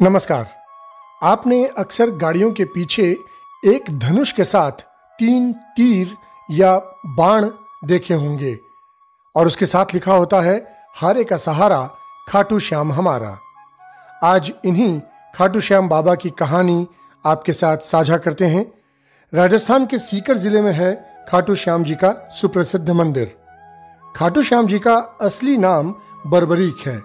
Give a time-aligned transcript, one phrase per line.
[0.00, 0.46] नमस्कार।
[1.22, 3.04] आपने अक्सर गाड़ियों के पीछे
[3.62, 4.80] एक धनुष के साथ
[5.18, 6.14] तीन तीर
[6.48, 6.76] या
[7.16, 7.48] बाण
[7.84, 8.56] देखे होंगे,
[9.34, 10.56] और उसके साथ लिखा होता है,
[10.96, 11.82] हारे का सहारा,
[12.28, 13.36] खाटू श्याम हमारा।
[14.24, 15.00] आज इन्हीं
[15.34, 16.86] खाटू श्याम बाबा की कहानी
[17.24, 18.64] आपके साथ साझा करते हैं।
[19.32, 20.94] राजस्थान के सीकर ज़िले में है
[21.28, 23.36] खाटू श्याम जी का सुप्रसिद्ध मंदिर।
[24.14, 25.94] खाटू श्याम जी का असली नाम
[26.26, 27.00] बर्बरीक है।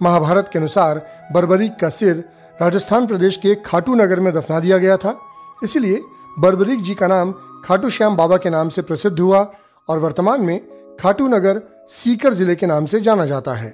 [0.00, 2.24] महाभारत के अनुसार बर्बरीक का सिर
[2.60, 5.16] राजस्थान प्रदेश के खाटू नगर में दफना दिया गया था।
[5.62, 6.00] इसलिए
[6.38, 7.32] बर्बरीक जी का नाम
[7.64, 9.40] खाटू श्याम बाबा के नाम से प्रसिद्ध हुआ
[9.88, 10.60] और वर्तमान में
[11.00, 13.70] खाटू नगर सीकर ज़िले के नाम से जाना जाता है।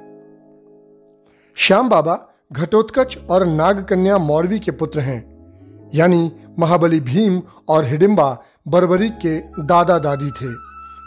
[1.56, 2.18] श्याम बाबा
[2.52, 5.20] घटोत्कच और नागकन्या मौरवी के पुत्र हैं,
[5.94, 8.30] यानी महाबली भीम और हिडिम्बा
[8.68, 10.54] बर्बरीक के दादा दादी थे।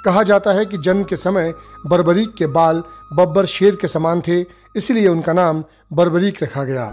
[0.05, 1.53] कहा जाता है कि जन्म के समय
[1.87, 4.41] बर्बरीक के बाल बब्बर शेर के समान थे,
[4.75, 6.85] इसलिए उनका नाम बर्बरीक रखा गया।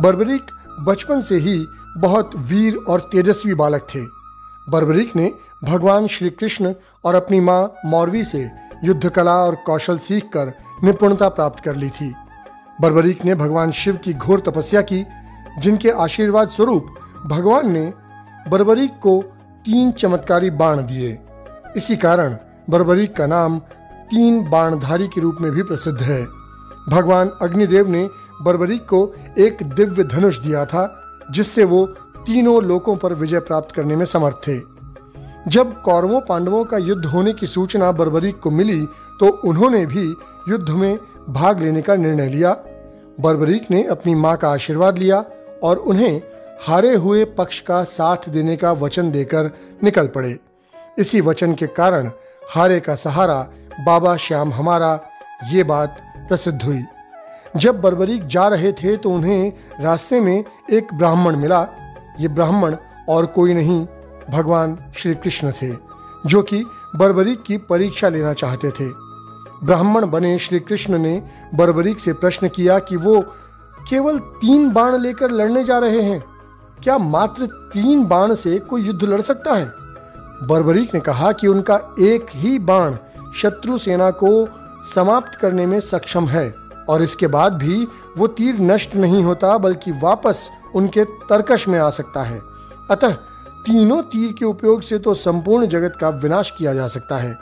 [0.00, 0.42] बर्बरीक
[0.80, 1.66] बचपन से ही
[1.98, 4.00] बहुत वीर और तेजस्वी बालक थे।
[4.70, 5.32] बर्बरीक ने
[5.64, 8.50] भगवान श्री कृष्ण और अपनी माँ मौरवी से
[8.84, 10.52] युद्ध कला और कौशल सीखकर
[10.84, 12.14] निपुणता प्राप्त कर ली थी।
[12.80, 15.06] बर्बरीक ने भगवान शिव की घोर तपस्या की,
[15.58, 16.86] जिनके आशीर्वाद स्वरूप
[17.26, 17.92] भगवान ने
[18.48, 19.22] बर्बरीक को
[19.64, 21.18] तीन चमत्कारी बाण दिए।
[21.76, 22.36] इसी कारण
[22.70, 23.58] बर्बरीक का नाम
[24.10, 26.26] तीन बाणधारी के रूप में भी प्रसिद्ध है।
[26.88, 28.08] भगवान अग्निदेव ने
[28.42, 31.84] बर्बरीक को एक दिव्य धनुष दिया था, जिससे वो
[32.26, 34.58] तीनों लोकों पर विजय प्राप्त करने में समर्थ थे।
[35.48, 38.84] जब कौरवों पांडवों का युद्ध होने की सूचना बर्बरीक को मिली
[39.20, 40.04] तो उन्होंने भी
[40.48, 42.56] युद्ध में भाग लेने का निर्णय लिया।
[43.20, 45.24] बर्बरीक ने अपनी माँ का आशीर्वाद लिया
[45.62, 46.20] और उन्हें
[46.60, 49.50] हारे हुए पक्ष का साथ देने का वचन देकर
[49.82, 50.36] निकल पड़े।
[50.98, 52.10] इसी वचन के कारण
[52.50, 53.40] हारे का सहारा
[53.86, 55.00] बाबा श्याम हमारा,
[55.50, 55.96] ये बात
[56.28, 56.82] प्रसिद्ध हुई।
[57.56, 61.66] जब बर्बरीक जा रहे थे तो उन्हें रास्ते में एक ब्राह्मण मिला।
[62.20, 62.76] ये ब्राह्मण
[63.08, 63.86] और कोई नहीं,
[64.30, 65.72] भगवान श्री कृष्ण थे,
[66.26, 66.64] जो कि
[66.96, 68.88] बर्बरीक की परीक्षा लेना चाहते थे।
[69.64, 71.22] ब्राह्मण बने श्री कृष्ण ने
[71.54, 73.20] बर्बरीक से प्रश्न किया कि वो
[73.90, 76.22] केवल तीन बाण लेकर लड़ने जा रहे हैं?
[76.82, 79.70] क्या मात्र तीन बाण से कोई युद्ध लड़ सकता है?
[80.48, 82.96] बर्बरीक ने कहा कि उनका एक ही बाण
[83.36, 84.48] शत्रु सेना को
[84.94, 87.86] समाप्त करने में सक्षम है। और इसके बाद भी
[88.18, 92.40] वो तीर नष्ट नहीं होता, बल्कि वापस उनके तरकश में आ सकता है।
[92.90, 93.12] अतः
[93.66, 97.36] तीनों तीर के उपयोग से तो संपूर्ण जगत का विनाश किया जा सकता है।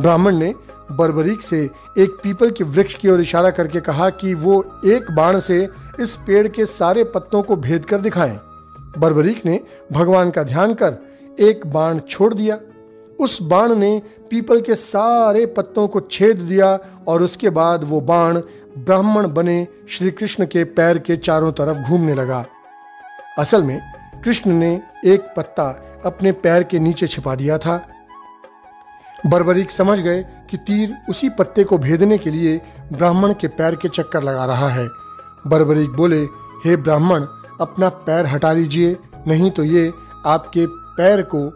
[0.00, 0.54] ब्राह्मण ने
[0.92, 1.58] बर्बरीक से
[1.98, 5.68] एक पीपल के वृक्ष की ओर इशारा करके कहा कि वो एक बाण से
[6.00, 8.38] इस पेड़ के सारे पत्तों को भेद कर दिखाएँ।
[8.98, 9.60] बर्बरीक ने
[9.92, 10.96] भगवान का ध्यान कर
[11.40, 12.58] एक बाण छोड़ दिया।
[13.20, 16.78] उस बाण ने पीपल के सारे पत्तों को छेद दिया
[17.08, 18.40] और उसके बाद वो बाण
[18.78, 22.44] ब्राह्मण बने श्री कृष्ण के पैर के चारों तरफ़ घूमने लगा।
[23.38, 23.80] असल में,
[24.24, 27.88] कृष्ण ने एक पत्ता अपने पैर के नीचे छिपा दिया था।
[29.26, 32.60] बर्बरीक समझ गए कि तीर उसी पत्ते को भेदने के लिए
[32.92, 34.88] ब्राह्मण के पैर के चक्कर लगा रहा है।
[35.46, 36.22] बर्बरीक बोले,
[36.64, 37.26] हे ब्राह्मण,
[37.60, 38.96] अपना पैर हटा लीजिए,
[39.26, 39.92] नहीं तो ये
[40.26, 41.48] आपके पैर को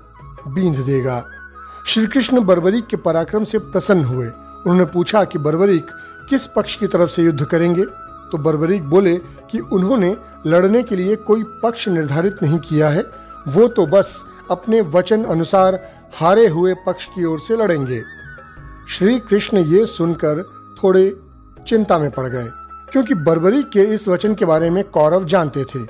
[0.49, 1.25] बींध देगा।
[1.87, 5.87] श्री कृष्ण बर्बरीक के पराक्रम से प्रसन्न हुए। उन्होंने पूछा कि बर्बरीक
[6.31, 7.85] किस पक्ष की तरफ़ से युद्ध करेंगे?
[8.33, 9.17] तो बर्बरीक बोले
[9.51, 10.17] कि उन्होंने
[10.47, 13.05] लड़ने के लिए कोई पक्ष निर्धारित नहीं किया है।
[13.49, 15.79] वो तो बस अपने वचन अनुसार
[16.15, 18.03] हारे हुए पक्ष की ओर से लड़ेंगे।
[18.89, 20.43] श्री कृष्ण ये सुनकर
[20.83, 21.09] थोड़े
[21.69, 22.49] चिंता में पड़ गए,
[22.93, 25.85] क्योंकि बर्बरी के इस वचन के बारे में कौरव जानते थे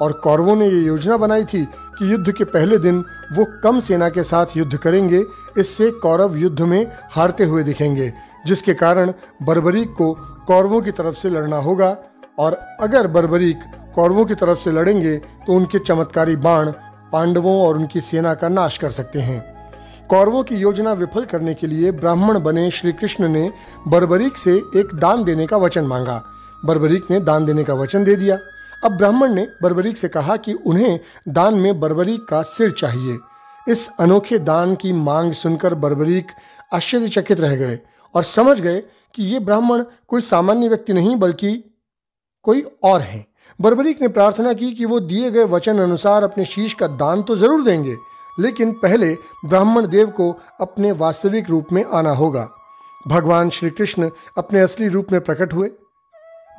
[0.00, 1.64] और कौरवों ने ये योजना बनाई थी
[1.98, 5.24] कि युद्ध के पहले दिन वो कम सेना के साथ युद्ध करेंगे।
[5.58, 8.12] इससे कौरव युद्ध में हारते हुए दिखेंगे।
[8.46, 9.12] जिसके कारण
[9.42, 10.12] बर्बरीक को
[10.46, 11.96] कौरवों की तरफ़ से लड़ना होगा
[12.38, 13.60] और अगर बर्बरीक
[13.94, 16.70] कौरवों की तरफ़ से लड़ेंगे तो उनके चमत्कारी बाण
[17.12, 19.40] पांडवों और उनकी सेना का नाश कर सकते हैं।
[20.08, 23.50] कौरवों की योजना विफल करने के लिए ब्राह्मण बने श्री कृष्ण ने
[23.88, 26.22] बर्बरीक से एक दान देने का वचन मांगा।
[26.64, 28.36] बर्बरीक ने दान देने का वचन दे दिया।
[28.84, 33.18] अब ब्राह्मण ने बर्बरीक से कहा कि उन्हें दान में बर्बरीक का सिर चाहिए।
[33.68, 36.32] इस अनोखे दान की मांग सुनकर बर्बरीक
[36.72, 37.78] आश्चर्यचकित रह गए।
[38.14, 38.82] और समझ गए
[39.14, 41.52] कि ये ब्राह्मण कोई सामान्य व्यक्ति नहीं, बल्कि
[42.44, 43.24] कोई और है।
[43.58, 47.36] बर्बरीक ने प्रार्थना की कि वो दिए गए वचन अनुसार अपने शीश का दान तो
[47.36, 47.96] ज़रूर देंगे,
[48.40, 49.14] लेकिन पहले
[49.44, 50.30] ब्राह्मण देव को
[50.60, 52.48] अपने वास्तविक रूप में आना होगा।
[53.08, 55.70] भगवान श्री कृष्ण अपने असली रूप में प्रकट हुए।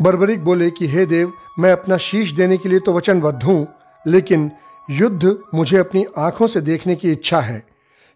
[0.02, 3.68] बर्बरिक बोले कि, हे देव, मैं अपना शीश देने के लिए तो वचनबद्ध हूँ,
[4.06, 4.52] लेकिन
[4.90, 7.64] युद्ध मुझे अपनी आँखों से देखने की इच्छा है।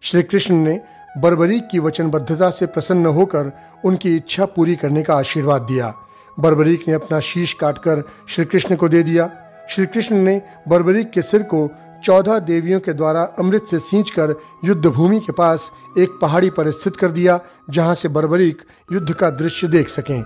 [0.02, 0.80] श्री कृष्ण ने
[1.18, 3.52] बर्बरीक की वचनबद्धता से प्रसन्न होकर
[3.84, 5.94] उनकी इच्छा पूरी करने का आशीर्वाद दिया।
[6.40, 9.30] बर्बरीक ने अपना शीश काटकर श्री कृष्ण को दे दिया।
[9.70, 11.68] श्री कृष्ण ने बर्बरीक के सिर को
[12.04, 16.96] चौदह देवियों के द्वारा अमृत से सींचकर युद्ध भूमि के पास एक पहाड़ी पर स्थित
[16.96, 18.62] कर दिया, जहाँ से बर्बरीक
[18.92, 20.24] युद्ध का दृश्य देख सकें।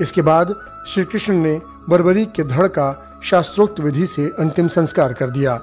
[0.00, 0.54] इसके बाद
[0.88, 5.60] श्री कृष्ण ने बर्बरीक के धड़ का शास्त्रोक्त विधि से अंतिम संस्कार कर दिया।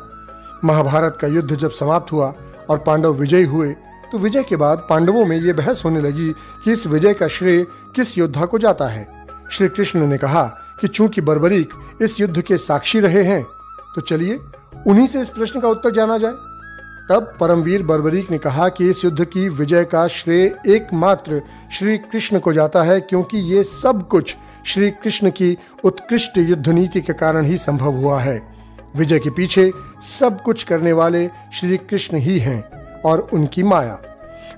[0.63, 2.33] महाभारत का युद्ध जब समाप्त हुआ
[2.69, 3.75] और पांडव विजयी हुए
[4.11, 6.31] तो विजय के बाद पांडवों में ये बहस होने लगी
[6.63, 7.65] कि इस विजय का श्रेय
[7.95, 9.07] किस योद्धा को जाता है।
[9.51, 10.43] श्री कृष्ण ने कहा
[10.81, 13.43] कि चूँकि बर्बरीक इस युद्ध के साक्षी रहे हैं
[13.95, 14.39] तो चलिए
[14.87, 16.33] उन्हीं से इस प्रश्न का उत्तर जाना जाए।
[17.09, 21.41] तब परमवीर बर्बरीक ने कहा कि इस युद्ध की विजय का श्रेय एकमात्र
[21.73, 24.35] श्री कृष्ण को जाता है, क्योंकि ये सब कुछ
[24.65, 28.41] श्री कृष्ण की उत्कृष्ट युद्ध नीति के कारण ही संभव हुआ है।
[28.95, 29.71] विजय के पीछे
[30.01, 32.59] सब कुछ करने वाले श्री कृष्ण ही हैं।
[33.05, 34.01] और उनकी माया।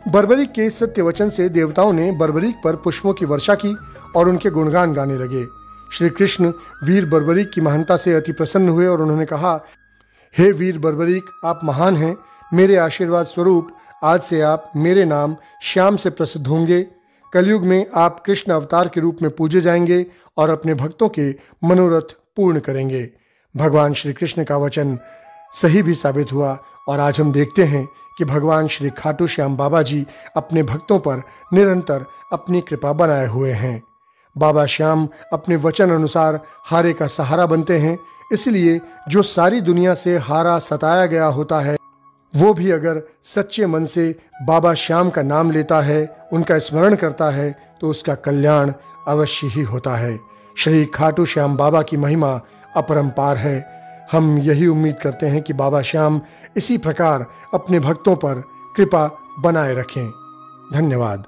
[0.07, 3.77] बर्बरीक के सत्य वचन से देवताओं ने बर्बरीक पर पुष्पों की वर्षा की
[4.15, 5.45] और उनके गुणगान गाने लगे।
[5.93, 6.53] श्री कृष्ण
[6.83, 9.61] वीर बर्बरीक की महानता से अति प्रसन्न हुए और उन्होंने कहा,
[10.37, 12.17] हे वीर बर्बरीक आप महान हैं।
[12.53, 13.67] मेरे आशीर्वाद स्वरूप
[14.03, 16.87] आज से आप मेरे नाम श्याम से प्रसिद्ध होंगे।
[17.33, 20.05] कलयुग में आप कृष्ण अवतार के रूप में पूजे जाएँगे
[20.37, 23.09] और अपने भक्तों के मनोरथ पूर्ण करेंगे।
[23.57, 24.99] भगवान श्री कृष्ण का वचन
[25.53, 29.81] सही भी साबित हुआ और आज हम देखते हैं कि भगवान श्री खाटू श्याम बाबा
[29.81, 30.05] जी
[30.35, 31.21] अपने भक्तों पर
[31.53, 33.81] निरंतर अपनी कृपा बनाए हुए हैं।
[34.35, 37.97] बाबा श्याम अपने वचन अनुसार हारे का सहारा बनते हैं,
[38.33, 38.79] इसलिए
[39.09, 41.77] जो सारी दुनिया से हारा सताया गया होता है,
[42.33, 44.15] वो भी अगर सच्चे मन से
[44.47, 48.73] बाबा श्याम का नाम लेता है, उनका स्मरण करता है तो उसका कल्याण
[49.07, 50.17] अवश्य ही होता है।
[50.57, 52.39] श्री खाटू श्याम बाबा की महिमा
[52.75, 53.76] अपरंपार है।
[54.11, 56.21] हम यही उम्मीद करते हैं कि बाबा श्याम
[56.57, 58.43] इसी प्रकार अपने भक्तों पर
[58.75, 60.11] कृपा बनाए रखें।
[60.73, 61.25] धन्यवाद।